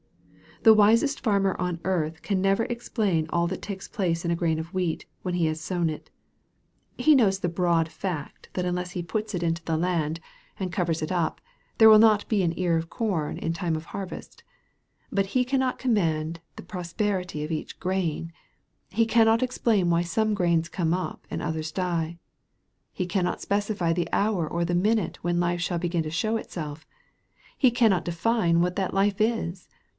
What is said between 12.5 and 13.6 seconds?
ear of corn in